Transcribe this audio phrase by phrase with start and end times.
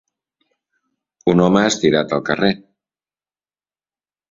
[1.33, 2.51] Un home estirat al carrer.